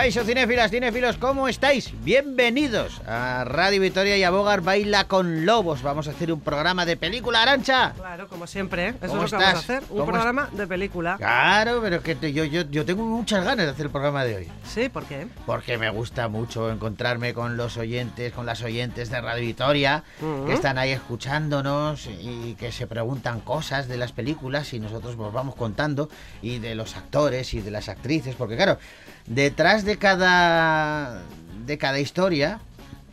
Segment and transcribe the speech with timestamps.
[0.00, 1.92] Caixo cinéfilas, cinéfilos, ¿cómo estáis?
[2.02, 5.82] Bienvenidos a Radio Victoria y a Bogar Baila con Lobos.
[5.82, 7.92] Vamos a hacer un programa de película, Arancha.
[7.94, 8.94] Claro, como siempre, ¿eh?
[8.96, 9.40] eso es ¿Cómo lo que estás?
[9.42, 11.16] vamos a hacer, un ¿Cómo programa de película.
[11.18, 14.36] Claro, pero que te- yo, yo, yo tengo muchas ganas de hacer el programa de
[14.36, 14.48] hoy.
[14.64, 15.26] Sí, ¿por qué?
[15.44, 20.02] Porque me gusta mucho encontrarme con los oyentes, con las oyentes de Radio Victoria,
[20.46, 25.30] que están ahí escuchándonos y que se preguntan cosas de las películas y nosotros nos
[25.30, 26.08] vamos contando,
[26.40, 28.78] y de los actores y de las actrices, porque claro,
[29.26, 31.22] detrás de cada,
[31.66, 32.60] de cada historia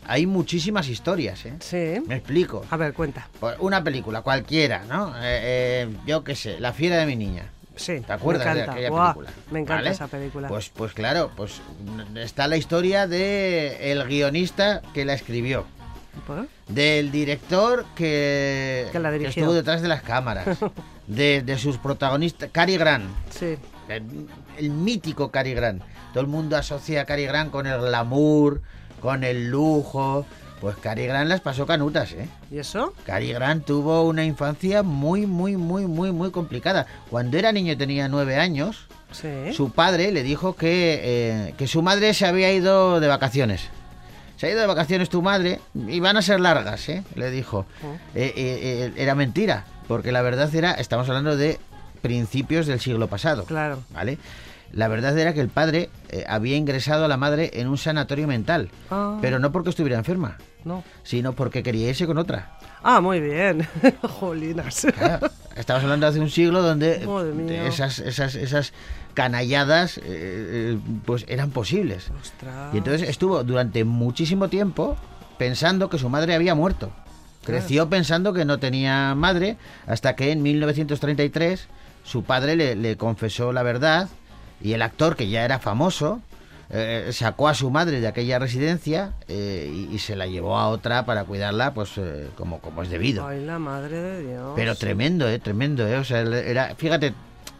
[0.07, 1.53] hay muchísimas historias, ¿eh?
[1.59, 2.01] Sí.
[2.07, 2.65] Me explico.
[2.69, 3.27] A ver, cuenta.
[3.39, 5.09] Pues Una película cualquiera, ¿no?
[5.17, 7.43] Eh, eh, yo qué sé, La fiera de mi niña.
[7.75, 7.99] Sí.
[7.99, 9.29] ¿Te acuerdas me de aquella película?
[9.51, 9.89] Me encanta ¿Vale?
[9.91, 10.47] esa película.
[10.47, 11.61] Pues, pues claro, pues
[12.15, 15.65] está la historia de el guionista que la escribió,
[16.25, 16.47] ¿Por?
[16.67, 20.57] del director que, Que la estuvo detrás de las cámaras,
[21.07, 23.57] de, de sus protagonistas, Cary Grant, Sí.
[23.89, 24.03] El,
[24.57, 25.81] el mítico Cary Grant.
[26.13, 28.61] Todo el mundo asocia a Cary Grant con el glamour,
[29.01, 30.25] con el lujo.
[30.61, 32.27] Pues Cary Grant las pasó canutas, ¿eh?
[32.49, 32.93] ¿Y eso?
[33.05, 36.87] Cary Grant tuvo una infancia muy, muy, muy, muy, muy complicada.
[37.11, 39.53] Cuando era niño tenía nueve años, Sí.
[39.53, 43.69] su padre le dijo que, eh, que su madre se había ido de vacaciones.
[44.35, 47.03] Se ha ido de vacaciones tu madre y van a ser largas, ¿eh?
[47.15, 47.65] Le dijo.
[47.83, 47.93] Oh.
[48.15, 51.57] Eh, eh, eh, era mentira, porque la verdad era, estamos hablando de
[52.07, 53.43] principios del siglo pasado.
[53.45, 53.83] Claro.
[53.93, 54.17] ¿Vale?
[54.71, 58.27] La verdad era que el padre eh, había ingresado a la madre en un sanatorio
[58.27, 60.83] mental, Ah, pero no porque estuviera enferma, No.
[61.03, 62.57] sino porque quería irse con otra.
[62.83, 63.67] Ah, muy bien.
[64.01, 64.87] Jolinas.
[64.97, 67.05] Claro, estamos hablando de hace un siglo donde
[67.67, 68.73] esas, esas, esas
[69.13, 72.11] canalladas eh, eh, pues eran posibles.
[72.21, 72.73] Ostras.
[72.73, 74.95] Y entonces estuvo durante muchísimo tiempo
[75.37, 76.91] pensando que su madre había muerto.
[77.45, 79.55] Creció pensando que no tenía madre
[79.87, 81.67] hasta que en 1933
[82.07, 84.07] su padre le, le confesó la verdad
[84.61, 86.21] y el actor, que ya era famoso,
[86.69, 90.69] eh, sacó a su madre de aquella residencia eh, y, y se la llevó a
[90.69, 93.27] otra para cuidarla pues eh, como, como es debido.
[93.27, 94.53] Ay, la madre de Dios.
[94.55, 95.39] Pero tremendo, ¿eh?
[95.39, 95.97] Tremendo, ¿eh?
[95.97, 97.13] O sea, era, fíjate,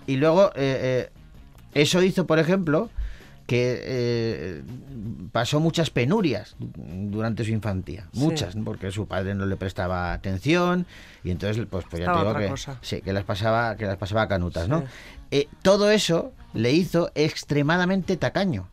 [0.08, 1.10] y luego eh,
[1.74, 2.90] eso hizo, por ejemplo,
[3.48, 4.64] que eh,
[5.32, 10.86] pasó muchas penurias durante su infancia, muchas, porque su padre no le prestaba atención
[11.24, 14.28] y entonces, pues, pues ya te digo que, sí, que las pasaba, que las pasaba
[14.28, 14.84] canutas, ¿no?
[15.32, 18.68] Eh, todo eso le hizo extremadamente tacaño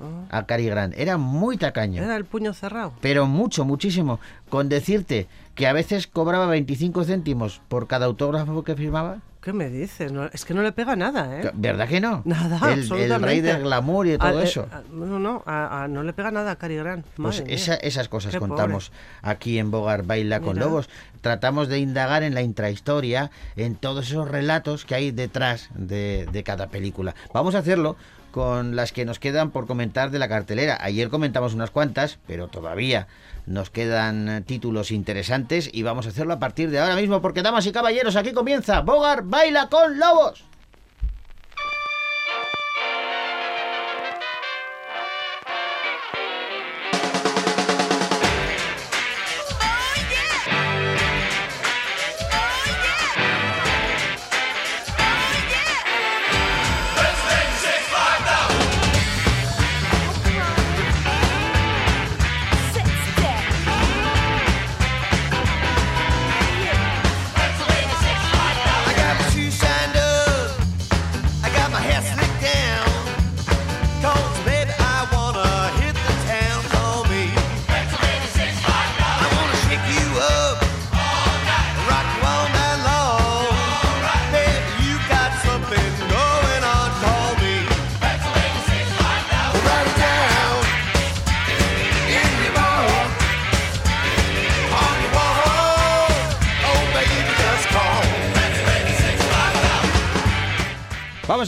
[0.00, 0.38] Ah.
[0.38, 2.02] a Cary Grant, era muy tacaño.
[2.02, 2.94] Era el puño cerrado.
[3.00, 4.18] Pero mucho, muchísimo.
[4.48, 9.18] Con decirte que a veces cobraba 25 céntimos por cada autógrafo que firmaba.
[9.42, 10.12] ¿Qué me dices?
[10.12, 11.50] No, es que no le pega nada, ¿eh?
[11.54, 12.20] ¿Verdad que no?
[12.26, 13.26] Nada, El, el absolutamente.
[13.26, 14.68] rey del glamour y de todo Ah, eh, eso.
[14.70, 17.06] ah, no, no, a- a- no le pega nada a Cary Grant.
[17.16, 18.92] Pues Madre esa- esas cosas Qué contamos
[19.22, 20.66] aquí en Bogar Baila con Mira.
[20.66, 20.90] Lobos.
[21.22, 26.42] Tratamos de indagar en la intrahistoria, en todos esos relatos que hay detrás de, de
[26.42, 27.14] cada película.
[27.32, 27.96] Vamos a hacerlo
[28.30, 30.78] con las que nos quedan por comentar de la cartelera.
[30.80, 33.06] Ayer comentamos unas cuantas, pero todavía
[33.46, 37.66] nos quedan títulos interesantes y vamos a hacerlo a partir de ahora mismo porque, damas
[37.66, 40.49] y caballeros, aquí comienza Bogar Baila con Lobos.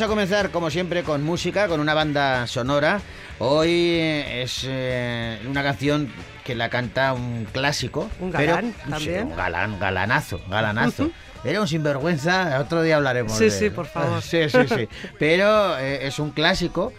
[0.03, 3.01] Vamos a comenzar, como siempre, con música, con una banda sonora.
[3.39, 6.13] Hoy es eh, una canción
[6.45, 8.11] que la canta un clásico.
[8.19, 9.27] Un pero- galán, sí, también.
[9.29, 11.09] un galán, galanazo, galanazo.
[11.45, 13.73] Era un sinvergüenza, otro día hablaremos Sí, de sí, él.
[13.73, 14.21] por favor.
[14.23, 14.89] Sí, sí, sí.
[15.21, 16.93] Pero eh, es un clásico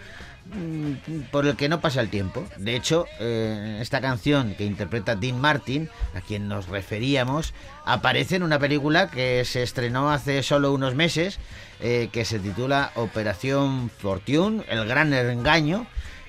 [1.30, 2.44] por el que no pasa el tiempo.
[2.58, 7.54] De hecho, eh, esta canción que interpreta Dean Martin, a quien nos referíamos,
[7.84, 11.38] aparece en una película que se estrenó hace solo unos meses,
[11.80, 15.86] eh, que se titula Operación Fortune, el gran engaño,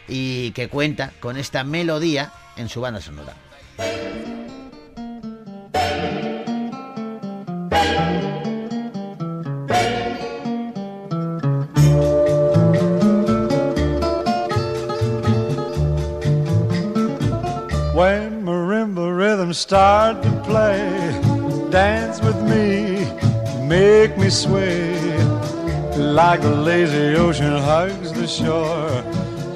[0.07, 3.44] y que cuenta con esta melodía en su banda sonora.
[19.45, 21.11] Rhythms start to play,
[21.69, 23.05] dance with me,
[23.67, 24.95] make me sway.
[25.95, 28.89] Like the lazy ocean hugs the shore,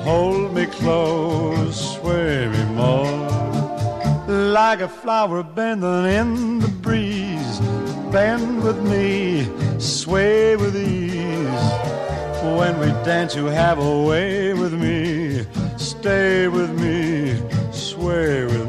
[0.04, 3.30] hold me close, sway me more.
[4.28, 7.60] Like a flower bending in the breeze,
[8.12, 9.48] bend with me,
[9.80, 11.66] sway with ease.
[12.58, 15.46] When we dance, you have a way with me,
[15.78, 17.42] stay with me,
[17.72, 18.69] sway with me.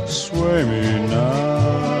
[0.11, 2.00] sway me now.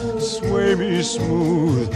[1.03, 1.91] Smooth.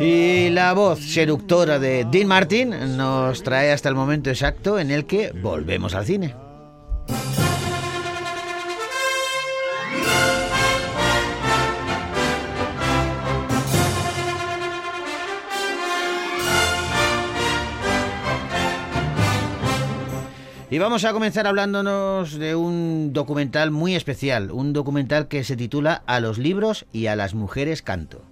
[0.00, 5.04] Y la voz seductora de Dean Martin nos trae hasta el momento exacto en el
[5.04, 6.43] que volvemos al cine.
[20.74, 26.02] Y vamos a comenzar hablándonos de un documental muy especial, un documental que se titula
[26.04, 28.22] A los libros y a las mujeres canto.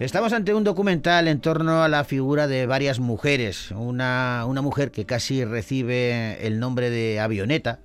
[0.00, 3.70] Estamos ante un documental en torno a la figura de varias mujeres.
[3.70, 7.78] Una, una mujer que casi recibe el nombre de avioneta,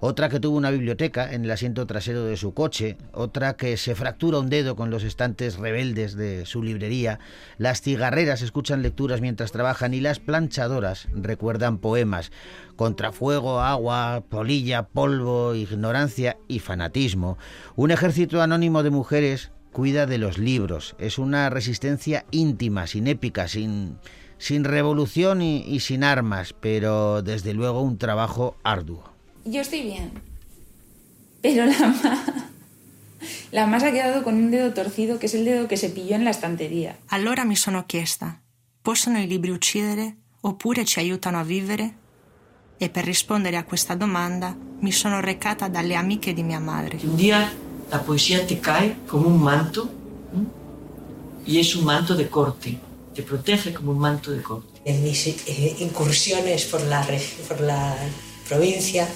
[0.00, 3.96] otra que tuvo una biblioteca en el asiento trasero de su coche, otra que se
[3.96, 7.18] fractura un dedo con los estantes rebeldes de su librería,
[7.56, 12.30] las cigarreras escuchan lecturas mientras trabajan y las planchadoras recuerdan poemas.
[12.76, 17.36] Contrafuego, agua, polilla, polvo, ignorancia y fanatismo.
[17.74, 20.94] Un ejército anónimo de mujeres cuida de los libros.
[20.98, 23.98] Es una resistencia íntima, sin épica, sin,
[24.38, 29.17] sin revolución y sin armas, pero desde luego un trabajo arduo.
[29.50, 30.10] Yo estoy bien.
[31.40, 32.52] Pero la ma...
[33.50, 36.14] La ma ha quedado con un dedo torcido, que es el dedo que se pilló
[36.16, 36.98] en la estanteria.
[37.08, 38.42] Allora mi sono chiesta,
[38.82, 41.94] possono i libri uccidere oppure ci aiutano a vivere?
[42.76, 46.98] E per rispondere a questa domanda mi sono recata dalle amiche di mia madre.
[47.02, 47.50] Un día
[47.90, 49.90] la poesía te cae como un manto
[51.44, 52.78] y es un manto de corte,
[53.14, 54.80] te protege como un manto de corte.
[54.84, 57.04] En mis eh, incursiones por la,
[57.48, 57.96] por la
[58.48, 59.08] provincia,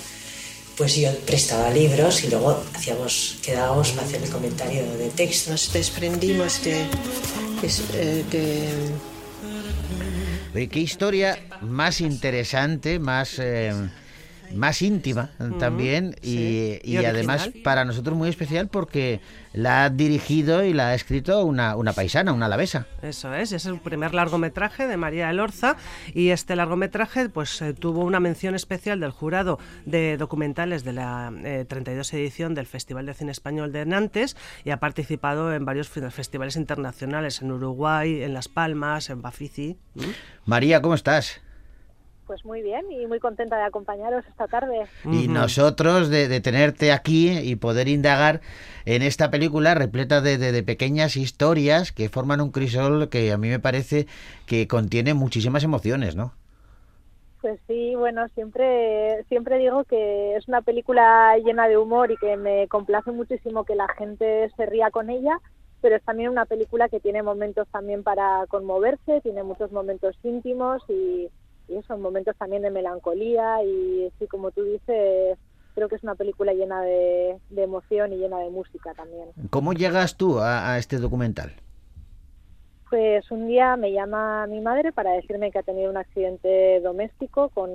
[0.77, 5.51] pues yo prestaba libros y luego hacíamos, quedábamos para hacer el comentario de texto.
[5.51, 6.85] Nos desprendimos de,
[7.93, 8.91] de, de-
[10.55, 13.73] Oye, qué historia más interesante, más, eh,
[14.55, 16.81] más íntima también y, sí.
[16.85, 19.21] y Y además para nosotros muy especial porque
[19.55, 22.87] la ha dirigido y la ha escrito una, una paisana, una alavesa.
[23.03, 25.77] Eso es, es el primer largometraje de María Elorza
[26.15, 31.33] y este largometraje pues eh, tuvo una mención especial del jurado de documentales de la
[31.45, 35.89] eh, 32 edición del Festival de Cine Español de Nantes y ha participado en varios
[35.89, 39.77] fe- festivales internacionales en Uruguay, en Las Palmas, en Bafisi.
[39.95, 40.01] ¿Mm?
[40.47, 41.41] María, ¿cómo estás?
[42.33, 44.89] Pues muy bien y muy contenta de acompañaros esta tarde.
[45.11, 48.41] Y nosotros de, de tenerte aquí y poder indagar
[48.87, 53.37] en esta película repleta de, de- de pequeñas historias que forman un crisol que a
[53.37, 54.07] mí me parece
[54.47, 56.33] que contiene muchísimas emociones, ¿no?
[57.41, 62.37] Pues sí, bueno, siempre, siempre digo que es una película llena de humor y que
[62.37, 65.41] me complace muchísimo que la gente se ría con ella,
[65.81, 70.83] pero es también una película que tiene momentos también para conmoverse, tiene muchos momentos íntimos
[70.89, 71.29] y,
[71.79, 75.39] y son momentos también de melancolía y sí, como tú dices,
[75.75, 79.31] creo que es una película llena de, de emoción y llena de música también.
[79.51, 81.53] ¿Cómo llegas tú a, a este documental?
[82.91, 87.49] Pues un día me llama mi madre para decirme que ha tenido un accidente doméstico
[87.49, 87.71] con,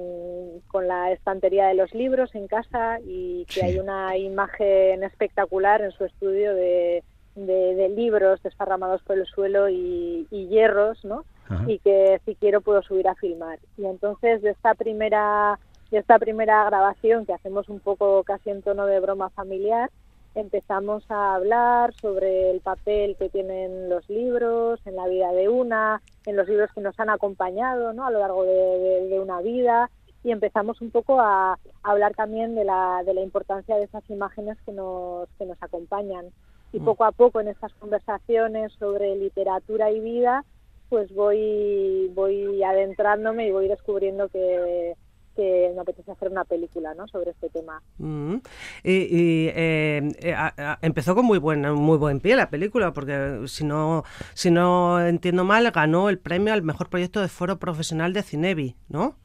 [0.67, 3.61] con la estantería de los libros en casa y que Sí.
[3.61, 9.69] hay una imagen espectacular en su estudio de, de- de libros desparramados por el suelo
[9.69, 11.25] y, y hierros, ¿no?
[11.49, 11.63] Ajá.
[11.67, 13.59] Y que si quiero puedo subir a filmar.
[13.77, 15.59] Y entonces de esta primera
[15.91, 19.89] de esta primera grabación que hacemos un poco casi en tono de broma familiar,
[20.35, 26.01] empezamos a hablar sobre el papel que tienen los libros en la vida de una,
[26.25, 28.05] en los libros que nos han acompañado ¿no?
[28.05, 29.89] a lo largo de, de- de una vida
[30.23, 34.03] y empezamos un poco a, a hablar también de la, de la importancia de esas
[34.09, 36.25] imágenes que nos, que nos acompañan.
[36.73, 40.43] Y poco a poco en estas conversaciones sobre literatura y vida,
[40.89, 44.93] pues voy, voy adentrándome y voy descubriendo que,
[45.35, 47.07] que me apetece hacer una película ¿no?
[47.07, 47.81] sobre este tema.
[47.97, 48.35] Mm.
[48.83, 52.93] Y, y, eh, eh, a- a- empezó con muy buen, muy buen pie la película,
[52.93, 54.03] porque si no,
[54.33, 58.75] si no entiendo mal, ganó el premio al mejor proyecto de foro profesional de Cinevi,
[58.89, 59.15] ¿no?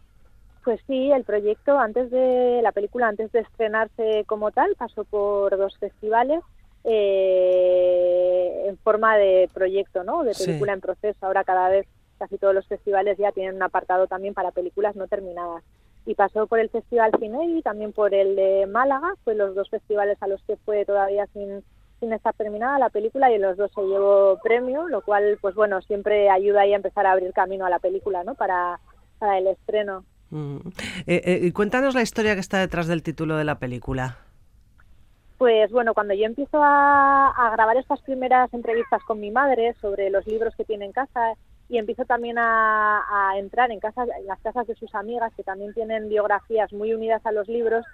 [0.64, 5.57] Pues sí, el proyecto antes de la película, antes de estrenarse como tal, pasó por
[5.57, 6.40] dos festivales
[6.85, 10.25] eh, en forma de proyecto, ¿no?
[10.25, 10.47] De Sí.
[10.47, 11.19] película en proceso.
[11.27, 11.87] Ahora cada vez
[12.19, 15.62] casi todos los festivales ya tienen un apartado también para películas no terminadas.
[16.07, 19.69] Y pasó por el Festival Cine y también por el de Málaga, fue los dos
[19.71, 21.62] festivales a los que fue todavía sin,
[22.01, 25.55] sin estar terminada la película y en los dos se llevó premio, lo cual, pues
[25.55, 28.35] bueno, siempre ayuda ahí a empezar a abrir camino a la película, ¿no?
[28.35, 28.81] Para,
[29.19, 30.05] para el estreno.
[30.31, 30.57] Mm.
[31.07, 34.19] Eh, eh, cuéntanos la historia que está detrás del título de la película.
[35.39, 40.27] Pues bueno, cuando yo empiezo a, grabar estas primeras entrevistas con mi madre sobre los
[40.27, 41.35] libros que tiene en casa
[41.69, 45.75] y empiezo también a, a entrar en, en las casas de sus amigas que también
[45.75, 47.85] tienen biografías muy unidas a los libros,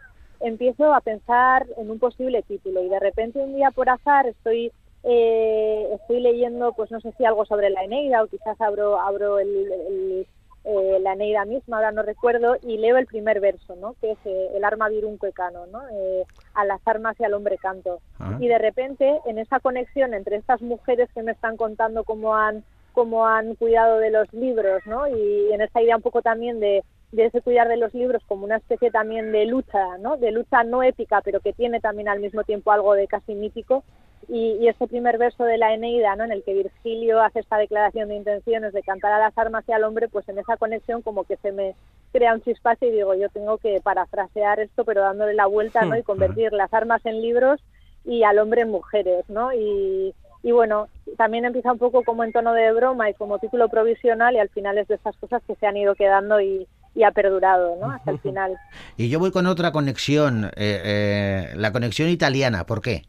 [0.41, 2.83] empiezo a pensar en un posible título.
[2.83, 4.73] Y de repente un día por azar estoy
[5.05, 9.39] eh, estoy leyendo, pues no sé si algo sobre la Eneida o quizás abro, abro
[9.39, 10.27] el, el-
[10.69, 13.95] eh, la Eneida misma, ahora no recuerdo, y leo el primer verso, ¿no?
[14.01, 15.81] que es eh, el arma virunco ecano, ¿no?
[15.89, 18.01] Eh, a las armas y al hombre canto.
[18.19, 18.37] Ah.
[18.39, 22.65] Y de repente, en esa conexión entre estas mujeres que me están contando cómo han,
[22.93, 25.09] cómo han cuidado de los libros, ¿no?
[25.09, 28.45] y en esa idea un poco también de, de ese cuidar de los libros como
[28.45, 30.19] una especie también de lucha, ¿no?
[30.19, 33.85] de lucha no épica, pero que tiene también al mismo tiempo algo de casi mítico,
[34.29, 36.25] y, y ese primer verso de la Eneida, ¿no?
[36.25, 39.73] en el que Virgilio hace esta declaración de intenciones de cantar a las armas y
[39.73, 41.75] al hombre, pues en esa conexión como que se me
[42.13, 45.97] crea un chispazo y digo, yo tengo que parafrasear esto, pero dándole la vuelta, ¿no?
[45.97, 47.61] Y convertir las armas en libros
[48.05, 49.53] y al hombre en mujeres, ¿no?
[49.53, 53.69] Y, y bueno, también empieza un poco como en tono de broma y como título
[53.69, 57.03] provisional y al final es de estas cosas que se han ido quedando y, y
[57.03, 57.91] ha perdurado, ¿no?
[57.91, 58.57] Hasta el final.
[58.97, 62.65] Y yo voy con otra conexión, eh, eh, la conexión italiana.
[62.65, 63.03] ¿Por qué?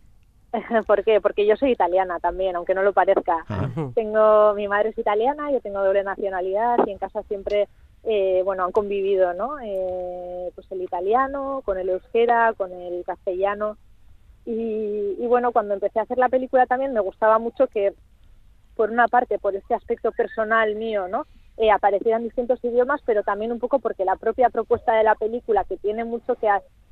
[0.87, 1.21] ¿Por qué?
[1.21, 3.45] Porque yo soy italiana también, aunque no lo parezca.
[3.49, 3.69] Ah.
[3.93, 7.67] Tengo, mi madre es italiana, yo tengo doble nacionalidad y en casa siempre,
[8.03, 9.59] eh, bueno, han convivido, ¿no?
[9.59, 13.77] Eh, pues el italiano, con el euskera, con el castellano.
[14.45, 17.93] Y, y bueno, cuando empecé a hacer la película también me gustaba mucho que,
[18.75, 21.25] por una parte, por este aspecto personal mío, ¿no?
[21.57, 25.65] Eh, aparecieran distintos idiomas, pero también un poco porque la propia propuesta de la película,
[25.65, 26.47] que tiene mucho que,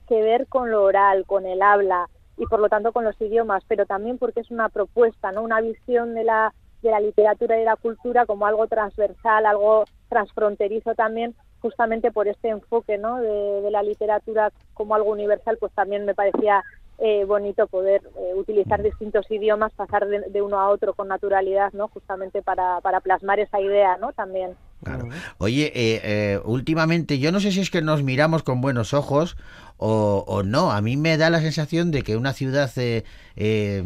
[0.08, 3.64] que ver con lo oral, con el habla y por lo tanto con los idiomas,
[3.68, 5.42] pero también porque es una propuesta, ¿no?
[5.42, 9.86] Una visión de la, de la literatura y de la cultura como algo transversal, algo
[10.10, 13.20] transfronterizo también, justamente por este enfoque, ¿no?
[13.20, 16.64] De, la literatura como algo universal, pues también me parecía
[17.00, 21.74] eh, bonito poder eh, utilizar distintos idiomas, pasar de, de uno a otro con naturalidad,
[21.74, 21.88] ¿no?
[21.88, 24.14] Justamente para, para plasmar esa idea, ¿no?
[24.14, 24.56] También.
[24.84, 25.10] Claro.
[25.40, 29.36] Oye, eh, eh, últimamente yo no sé si es que nos miramos con buenos ojos
[29.78, 30.72] o, o no.
[30.72, 33.04] A mí me da la sensación de que una ciudad, eh,
[33.38, 33.84] eh,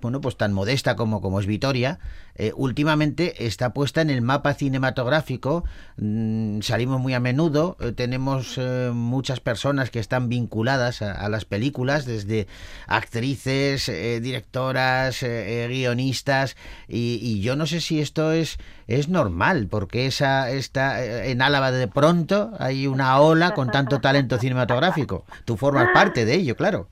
[0.00, 1.98] bueno, pues tan modesta como, como es Vitoria,
[2.36, 5.64] eh, últimamente está puesta en el mapa cinematográfico.
[5.96, 11.44] Mm, salimos muy a menudo, eh, tenemos eh, muchas personas que están vinculadas a, las
[11.44, 12.46] películas, desde
[12.86, 16.56] actrices, eh, directoras, guionistas,
[16.88, 21.70] y, yo no sé si esto es, es normal, porque esa está eh, en Álava
[21.70, 25.24] de pronto hay una ola con tanto talento cinematográfico.
[25.44, 26.88] Tú formas parte de ello, claro.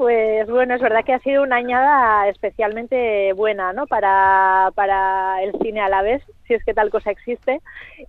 [0.00, 3.86] Pues bueno, es verdad que ha sido una añada especialmente buena, ¿no?
[3.86, 7.60] Para, para el cine a la vez, si es que tal cosa existe.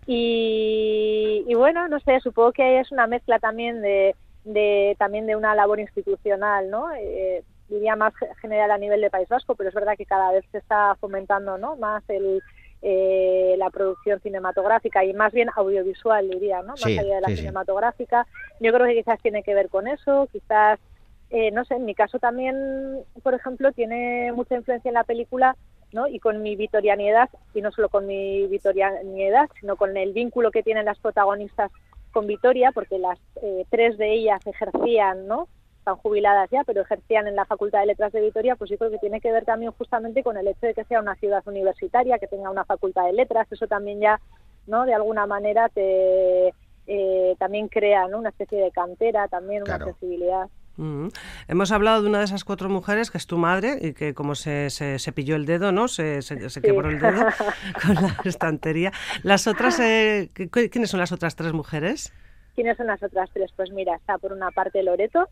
[0.08, 5.36] Y, y bueno, no sé, supongo que es una mezcla también de, de también de
[5.36, 6.94] una labor institucional, ¿no?
[6.94, 10.46] Eh, diría más general a nivel de País Vasco, pero es verdad que cada vez
[10.54, 11.76] se está fomentando, ¿no?
[11.76, 12.42] Más el
[12.82, 16.70] eh, la producción cinematográfica y más bien audiovisual, diría, ¿no?
[16.70, 18.26] Más Sí, allá de la sí, cinematográfica.
[18.62, 20.80] Yo creo que quizás tiene que ver con eso, quizás
[21.32, 22.56] eh, no sé, en mi caso también,
[23.24, 25.56] por ejemplo, tiene mucha influencia en la película,
[25.94, 26.08] ¿no?
[26.08, 30.64] Y con mi vitorianidad, y no solo con mi vitorianidad, sino con el vínculo que
[30.64, 31.72] tienen las protagonistas
[32.12, 35.48] con Vitoria, porque las eh, tres de ellas ejercían, ¿no?
[35.80, 38.92] Están jubiladas ya, pero ejercían en la Facultad de Letras de Vitoria, pues yo creo
[38.92, 42.20] que tiene que ver también justamente con el hecho de que sea una ciudad universitaria,
[42.20, 44.20] que tenga una Facultad de Letras, eso también ya,
[44.68, 44.86] ¿no?
[44.86, 46.54] De alguna manera te
[46.88, 48.20] eh, también crea, ¿no?
[48.20, 49.92] Una especie de cantera, también una Claro.
[49.92, 50.48] accesibilidad.
[50.78, 51.08] Mm.
[51.48, 54.36] Hemos hablado de una de esas cuatro mujeres, que es tu madre, y que como
[54.36, 55.88] se, se, se pilló el dedo, ¿no?
[55.88, 57.26] Se, se, quebró el dedo
[57.86, 58.92] con la estantería.
[59.24, 62.14] Las otras, eh, ¿qué- qué- ¿quiénes son las otras tres mujeres?
[62.56, 63.52] ¿Quiénes son las otras tres?
[63.56, 65.28] Pues mira, está por una parte Loreto,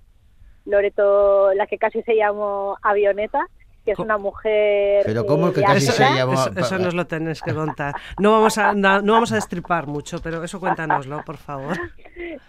[0.65, 3.47] Loreto, la que casi se llamó Avioneta,
[3.89, 5.03] que es una mujer.
[5.05, 6.33] Pero ¿cómo eh, que casi se llamó?
[6.33, 7.95] Eso, eso nos lo tenéis que contar.
[8.19, 11.77] No vamos a, no, no vamos a destripar mucho, pero eso cuéntanoslo, por favor.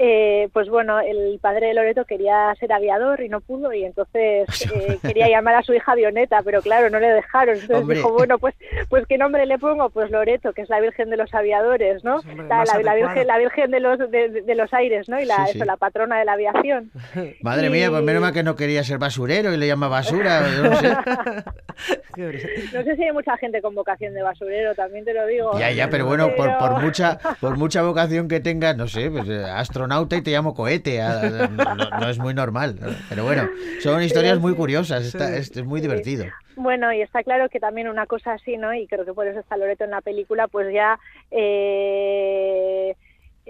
[0.03, 4.49] Eh, pues bueno, el padre de Loreto quería ser aviador y no pudo, y entonces
[4.75, 7.55] eh, quería llamar a su hija Avioneta, pero claro, no le dejaron.
[7.57, 7.97] Entonces Hombre.
[7.97, 8.55] dijo, bueno, pues,
[8.89, 9.91] pues ¿qué nombre le pongo?
[9.91, 12.17] Pues Loreto, que es la Virgen de los Aviadores, ¿no?
[12.17, 15.21] Hombre, la, la- virgen, la Virgen de los, de, de los aires, ¿no?
[15.21, 15.59] Y la, Sí, sí.
[15.59, 16.91] eso, la patrona de la aviación.
[17.43, 20.41] Madre mía, pues menos mal que no quería ser basurero y le llama basura.
[20.63, 20.97] no sé.
[22.17, 25.59] No sé si hay mucha gente con vocación de basurero, también te lo digo.
[25.59, 29.29] Ya, ya, pero bueno, por, por mucha por mucha vocación que tengas, no sé, pues
[29.29, 32.77] eh, astronauta y te llamo cohete, no, no- no es muy normal.
[32.81, 32.89] ¿no?
[33.09, 33.49] Pero bueno,
[33.81, 36.27] son historias muy curiosas, está- es, es muy divertido.
[36.57, 38.75] Bueno, y está claro que también una cosa así, ¿no?
[38.75, 40.99] Y creo que por eso está Loreto en la película, pues ya
[41.31, 42.95] eh,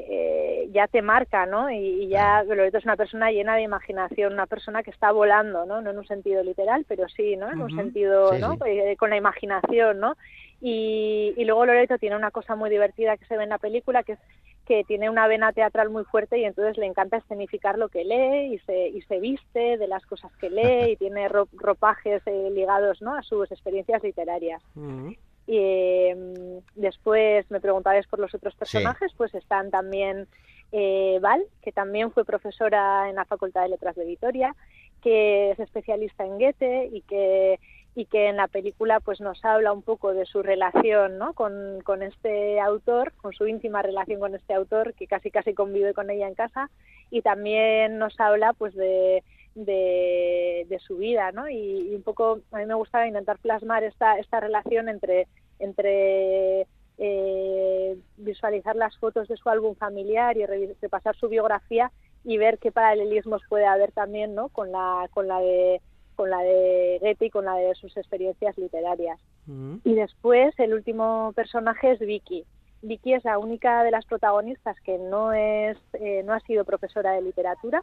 [0.09, 1.71] eh, ya te marca, ¿no?
[1.71, 5.67] Y, y ya Loreto es una persona llena de imaginación, una persona que está volando,
[5.67, 5.81] ¿no?
[5.81, 7.51] No en un sentido literal, pero sí, ¿no?
[7.53, 8.55] En un sentido, Sí, ¿no?
[8.55, 8.59] sí.
[8.67, 10.17] Eh, con la imaginación, ¿no?
[10.61, 14.03] Y, y luego Loreto tiene una cosa muy divertida que se ve en la película,
[14.03, 14.19] que es
[14.67, 18.55] que tiene una vena teatral muy fuerte y entonces le encanta escenificar lo que lee
[18.55, 22.51] y se, y se viste de las cosas que lee y tiene ro- ropajes eh,
[22.53, 23.15] ligados ¿no?
[23.17, 24.63] a sus experiencias literarias.
[24.77, 25.19] Y
[25.53, 30.29] eh, después me preguntabais por los otros personajes, pues están también
[30.71, 34.55] eh, Val, que también fue profesora en la Facultad de Letras de Vitoria,
[35.03, 37.59] que es especialista en Goethe y que
[37.97, 41.35] y que en la película pues nos habla un poco de su relación ¿no?
[41.35, 45.93] con, con este autor, con su íntima relación con este autor, que casi casi convive
[45.93, 46.71] con ella en casa,
[47.11, 51.49] y también nos habla pues de, de, de su vida, ¿no?
[51.49, 55.27] Y, y un poco a mí me gustaba intentar plasmar esta, esta relación entre,
[55.59, 56.67] entre
[57.03, 61.91] eh, visualizar las fotos de su álbum familiar y repasar su biografía
[62.25, 64.51] y ver qué paralelismos puede haber también ¿no?
[64.51, 65.81] con la con la de
[66.15, 69.19] con la de Goethe y con la de sus experiencias literarias.
[69.47, 69.77] Mm.
[69.85, 72.45] Y después el último personaje es Vicky.
[72.83, 77.13] Vicky es la única de las protagonistas que no es eh, no ha sido profesora
[77.13, 77.83] de literatura,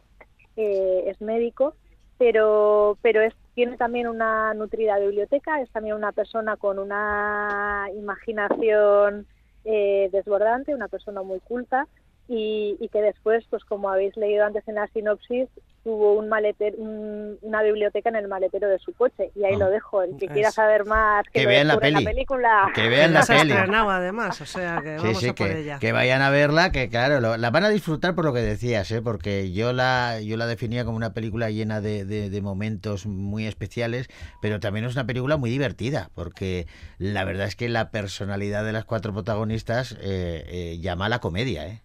[0.58, 1.74] eh, es médico,
[2.18, 9.26] pero pero es tiene también una nutrida biblioteca, es también una persona con una imaginación
[9.64, 11.88] eh, desbordante, una persona muy culta
[12.28, 15.48] y, y que después, pues como habéis leído antes en la sinopsis,
[15.88, 19.58] tuvo un maletero, un- una biblioteca en el maletero de su coche y ahí Ah,
[19.58, 20.02] lo dejo.
[20.02, 22.04] El que es- quiera saber más, que, Que lo vean la peli.
[22.04, 22.70] película.
[22.74, 23.52] Que vean la peli.
[23.52, 25.78] además, o sea que Sí, vamos sí, a por que, ella.
[25.78, 28.90] que vayan a verla, que claro, lo- la van a disfrutar por lo que decías,
[28.90, 29.00] ¿eh?
[29.00, 33.46] porque yo la, yo la definía como una película llena de, de- de momentos muy
[33.46, 34.08] especiales,
[34.42, 36.66] pero también es una película muy divertida, porque
[36.98, 41.20] la verdad es que la personalidad de las cuatro protagonistas eh, eh, llama a la
[41.20, 41.66] comedia.
[41.66, 41.80] ¿eh?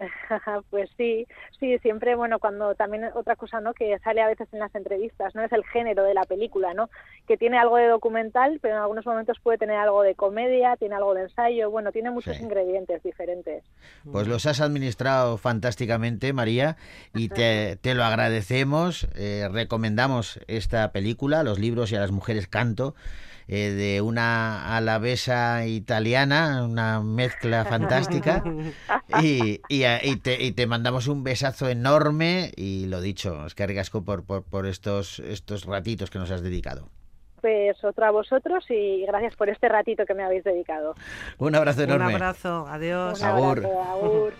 [0.70, 1.26] pues sí,
[1.58, 3.74] sí, siempre, bueno, cuando también otra cosa, ¿no?
[3.74, 5.42] Que sale a veces en las entrevistas, ¿no?
[5.42, 6.88] Es el género de la película, ¿no?
[7.26, 10.94] Que tiene algo de documental, pero en algunos momentos puede tener algo de comedia, tiene
[10.94, 12.42] algo de ensayo, bueno, tiene muchos Sí.
[12.42, 13.64] ingredientes diferentes.
[14.10, 16.76] Pues los has administrado fantásticamente, María,
[17.14, 19.08] y te, te lo agradecemos.
[19.16, 22.94] Eh, recomendamos esta película, Los libros y a las mujeres canto,
[23.48, 28.42] eh, de una alavesa italiana, una mezcla fantástica.
[29.22, 33.54] Y, y, a- y te, y te mandamos un besazo enorme y lo dicho, es
[33.54, 33.62] que
[34.04, 36.88] por, por, por estos, estos ratitos que nos has dedicado.
[37.40, 40.94] Pues otro a vosotros y gracias por este ratito que me habéis dedicado.
[41.38, 42.14] Un abrazo Un enorme.
[42.14, 43.20] abrazo, adiós.
[43.20, 44.34] Un agur.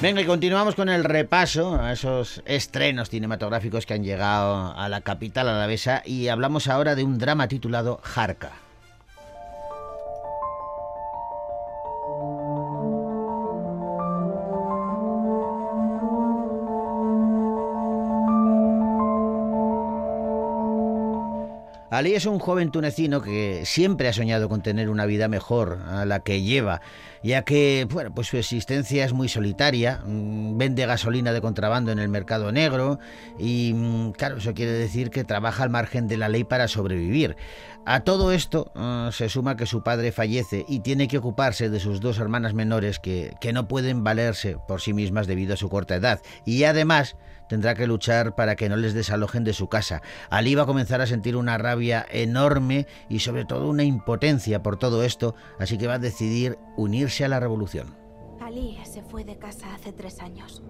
[0.00, 5.00] Venga, y continuamos con el repaso a esos estrenos cinematográficos que han llegado a la
[5.00, 8.67] capital alavesa y hablamos ahora de un drama titulado Jarca.
[21.98, 26.04] Ali es un joven tunecino que siempre ha soñado con tener una vida mejor a
[26.04, 26.80] la que lleva,
[27.24, 31.98] ya que bueno, pues su existencia es muy solitaria, mm, vende gasolina de contrabando en
[31.98, 33.00] el mercado negro
[33.36, 37.36] y mm, claro, eso quiere decir que trabaja al margen de la ley para sobrevivir.
[37.84, 41.80] A todo esto eh, se suma que su padre fallece y tiene que ocuparse de
[41.80, 45.68] sus dos hermanas menores que, que no pueden valerse por sí mismas debido a su
[45.68, 47.16] corta edad y además
[47.48, 50.02] tendrá que luchar para que no les desalojen de su casa.
[50.30, 54.78] Ali va a comenzar a sentir una rabia enorme y sobre todo una impotencia por
[54.78, 57.96] todo esto, así que va a decidir unirse a la revolución.
[58.40, 60.62] Ali se fue de casa hace tres años.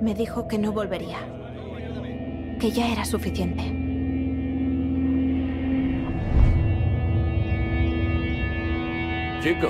[0.00, 1.18] Me dijo que no volvería.
[2.58, 3.62] Que ya era suficiente.
[9.42, 9.68] Chico,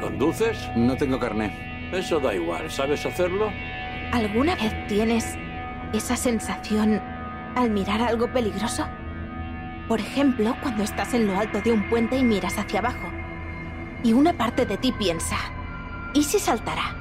[0.00, 0.58] ¿conduces?
[0.74, 1.75] No tengo carné.
[1.92, 3.50] Eso da igual, ¿sabes hacerlo?
[4.12, 5.36] ¿Alguna vez tienes
[5.92, 7.00] esa sensación
[7.54, 8.86] al mirar algo peligroso?
[9.86, 13.08] Por ejemplo, cuando estás en lo alto de un puente y miras hacia abajo.
[14.02, 15.36] Y una parte de ti piensa,
[16.12, 16.96] ¿y si saltará?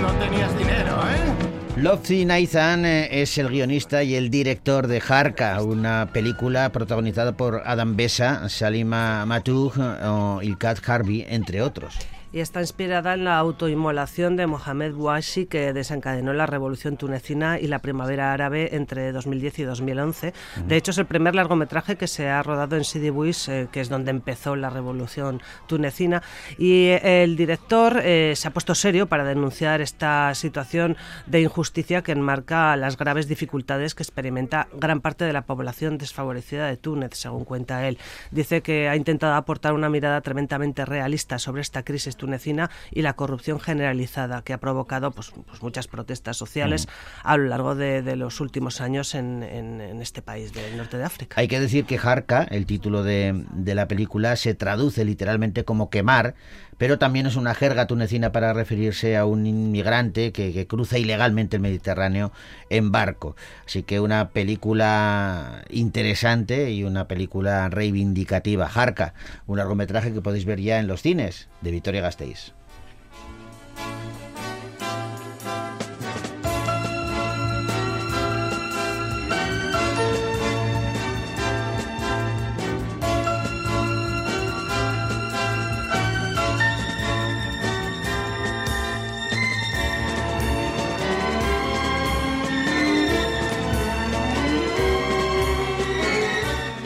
[0.00, 1.80] No tenías dinero, ¿eh?
[1.80, 7.62] Lotfi Nathan eh, es el guionista y el director de Harka, una película protagonizada por
[7.66, 9.72] Adam Bessa, Salima Matoug
[10.04, 11.98] o Ilkat Harvey, entre otros
[12.34, 17.68] y está inspirada en la autoinmolación de Mohamed Bouachi que desencadenó la revolución tunecina y
[17.68, 20.34] la primavera árabe entre 2010 y 2011.
[20.66, 23.80] De hecho, es el primer largometraje que se ha rodado en Sidi Bouis, eh, que
[23.80, 26.24] es donde empezó la revolución tunecina.
[26.58, 32.02] Y eh, el director eh, se ha puesto serio para denunciar esta situación de injusticia
[32.02, 37.12] que enmarca las graves dificultades que experimenta gran parte de la población desfavorecida de Túnez,
[37.14, 37.96] según cuenta él.
[38.32, 43.12] Dice que ha intentado aportar una mirada tremendamente realista sobre esta crisis tunecina y la
[43.14, 46.88] corrupción generalizada que ha provocado pues, pues muchas protestas sociales
[47.22, 50.96] a lo largo de, de los últimos años en, en- en este país del norte
[50.96, 51.36] de África.
[51.38, 55.90] Hay que decir que Jarca, el título de, de la película, se traduce literalmente como
[55.90, 56.34] quemar,
[56.78, 61.62] pero también es una jerga tunecina para referirse a un inmigrante que, cruza ilegalmente el
[61.62, 62.32] Mediterráneo
[62.70, 63.36] en barco.
[63.66, 68.68] Así que una película interesante y una película reivindicativa.
[68.68, 69.14] Jarca,
[69.46, 72.54] un largometraje que podéis ver ya en los cines de Victoria Gasteiz.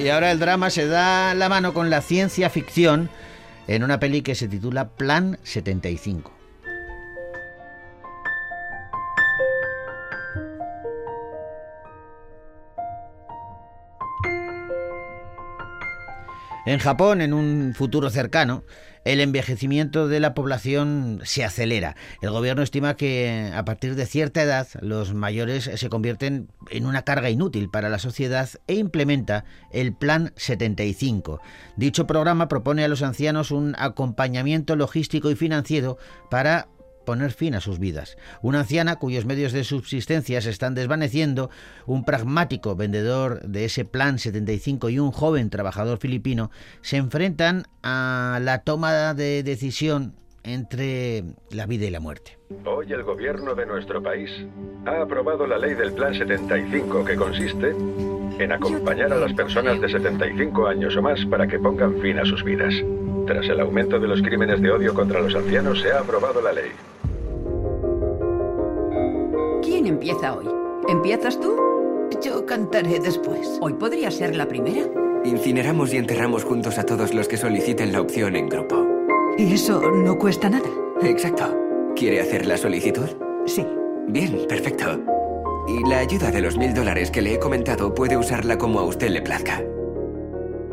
[0.09, 3.11] Y ahora el drama se da la mano con la ciencia ficción
[3.67, 6.38] en una peli que se titula Plan 75.
[16.69, 18.63] En Japón, en un futuro cercano,
[19.07, 21.97] el envejecimiento de la población se acelera.
[22.21, 27.07] El gobierno estima que a partir de cierta edad los mayores se convierten en una
[27.07, 31.41] carga inútil para la sociedad e implementa el Plan 75.
[31.77, 35.97] Dicho programa propone a los ancianos un acompañamiento logístico y financiero
[36.29, 36.69] para
[37.09, 38.19] poner fin a sus vidas.
[38.43, 41.49] Una anciana cuyos medios de subsistencia se están desvaneciendo,
[41.87, 46.51] un pragmático vendedor de ese plan 75 y un joven trabajador filipino
[46.83, 52.37] se enfrentan a la toma de decisión entre la vida y la muerte.
[52.67, 54.31] Hoy el gobierno de nuestro país
[54.85, 59.89] ha aprobado la ley del Plan 75 que consiste en acompañar a las personas de
[59.89, 62.75] 75 años o más para que pongan fin a sus vidas.
[63.27, 66.53] Tras el aumento de los crímenes de odio contra los ancianos se ha aprobado la
[66.53, 66.71] ley.
[69.79, 70.45] ¿Quién empieza hoy?
[70.89, 71.55] ¿Empiezas tú?
[72.21, 73.59] Yo cantaré después.
[73.61, 74.83] Hoy podría ser la primera.
[75.25, 78.85] Incineramos y enterramos juntos a todos los que soliciten la opción en grupo.
[79.39, 80.69] ¿Y eso no cuesta nada?
[81.01, 81.57] Exacto.
[81.95, 83.07] ¿Quiere hacer la solicitud?
[83.47, 83.65] Sí.
[84.09, 85.01] Bien, perfecto.
[85.69, 88.85] Y la ayuda de los mil dólares que le he comentado puede usarla como a
[88.85, 89.63] usted le plazca.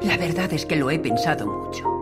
[0.01, 1.94] La verdad es que lo he pensado mucho.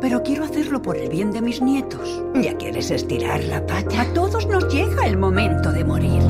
[0.00, 2.22] Pero quiero hacerlo por el bien de mis nietos.
[2.34, 4.02] ¿Ya quieres estirar la pata?
[4.02, 6.22] A todos nos llega el momento de morir.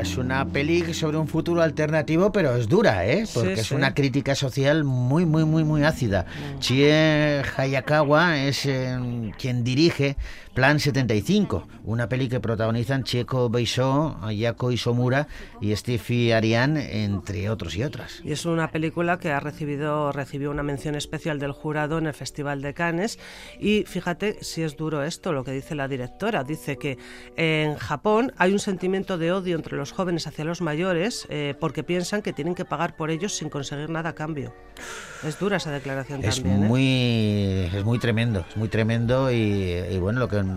[0.00, 3.24] Es una peli sobre un futuro alternativo, pero es dura, ¿eh?
[3.34, 3.74] Porque Sí, es sí.
[3.74, 6.24] una crítica social muy, muy, muy, muy ácida.
[6.60, 8.96] Chie Hayakawa es eh,
[9.38, 10.16] quien dirige
[10.58, 15.28] Plan 75, una peli que protagonizan Chieko Beisho, Ayako Isomura
[15.60, 18.20] y Steffi Arian, entre otros y otras.
[18.24, 22.12] Y es una película que ha recibido recibió una mención especial del jurado en el
[22.12, 23.20] Festival de Cannes.
[23.60, 26.42] Y fíjate si es duro esto, lo que dice la directora.
[26.42, 26.98] Dice que
[27.36, 31.84] en Japón hay un sentimiento de odio entre los jóvenes hacia los mayores eh, porque
[31.84, 34.52] piensan que tienen que pagar por ellos sin conseguir nada a cambio.
[35.24, 36.64] Es dura esa declaración Es también.
[36.64, 36.66] ¿eh?
[36.66, 40.47] muy, es muy tremendo, es muy tremendo y, y bueno, lo que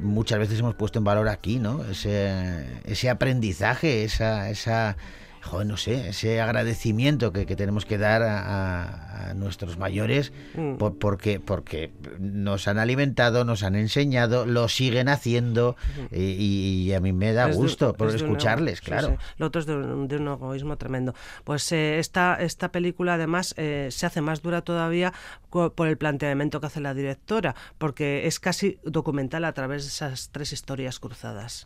[0.00, 1.84] muchas veces hemos puesto en valor aquí, ¿no?
[1.84, 4.96] Ese, ese aprendizaje, esa, esa,
[5.44, 10.76] joder, no sé, ese agradecimiento que, que tenemos que dar a, nuestros mayores Mm.
[10.76, 15.76] por- porque, porque nos han alimentado, nos han enseñado, lo siguen haciendo
[16.12, 19.08] y, y a mí me da Es de- gusto por es un escucharles, sí, claro.
[19.08, 19.14] sí.
[19.38, 21.14] Lo otro es de un, de un egoísmo tremendo.
[21.44, 25.12] Pues eh, esta, esta película además eh, se hace más dura todavía
[25.50, 30.30] por el planteamiento que hace la directora, porque es casi documental a través de esas
[30.32, 31.64] tres historias cruzadas.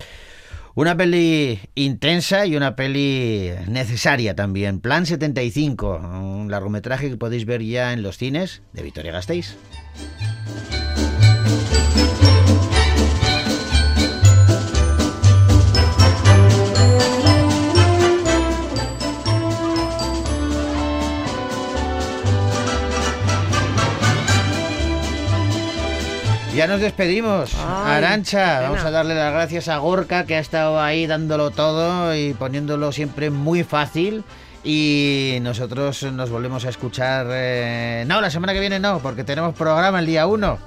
[0.79, 4.79] Una peli intensa y una peli necesaria también.
[4.79, 9.57] Plan 75, un largometraje que podéis ver ya en los cines de Victoria Gasteiz.
[26.69, 28.61] Nos despedimos, Arancha.
[28.61, 32.93] Vamos a darle las gracias a Gorka que ha estado ahí dándolo todo y poniéndolo
[32.93, 34.25] siempre muy fácil.
[34.65, 37.27] Y nosotros nos volvemos a escuchar.
[37.31, 40.59] eh, No, la semana que viene no, porque tenemos programa el día 1.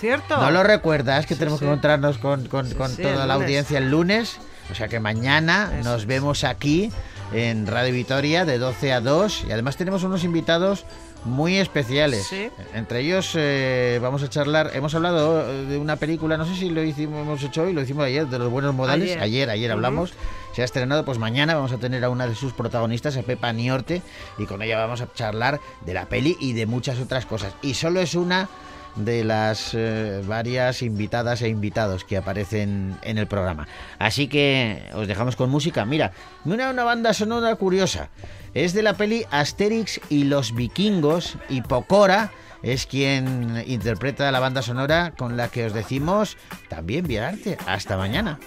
[0.00, 0.36] ¿Cierto?
[0.36, 1.24] ¿No lo recuerdas?
[1.26, 1.70] Que Sí, tenemos que sí.
[1.70, 4.38] encontrarnos con, con- con sí, toda el la audiencia el lunes.
[4.70, 6.90] O sea que mañana Eso nos vemos aquí
[7.32, 9.44] en Radio Vitoria de 12 a 2.
[9.48, 10.84] Y además tenemos unos invitados
[11.24, 12.26] muy especiales.
[12.26, 12.50] Sí.
[12.74, 14.70] Entre ellos eh, vamos a charlar.
[14.74, 17.82] Hemos hablado eh, de una película, no sé si lo hicimos, hemos hecho hoy, lo
[17.82, 19.16] hicimos ayer, de los buenos modales.
[19.20, 19.50] Ayer.
[19.50, 20.12] Ayer, hablamos.
[20.52, 23.52] Se ha estrenado, pues mañana vamos a tener a una de sus protagonistas, a Pepa
[23.52, 24.00] Niorte,
[24.38, 27.54] y con ella vamos a charlar de la peli y de muchas otras cosas.
[27.60, 28.48] Y solo es una
[28.96, 33.68] de las eh, varias invitadas e invitados que aparecen en el programa.
[33.98, 35.84] Así que os dejamos con música.
[35.84, 36.12] Mira,
[36.44, 38.10] una, una banda sonora curiosa.
[38.54, 42.30] Es de la peli Asterix y los vikingos y Pocora
[42.62, 46.36] es quien interpreta la banda sonora con la que os decimos
[46.68, 47.58] también viajarte.
[47.66, 48.38] Hasta mañana.